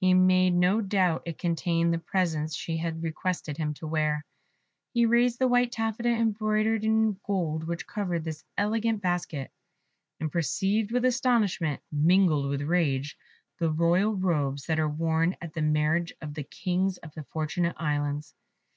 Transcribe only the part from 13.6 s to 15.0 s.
the royal robes that are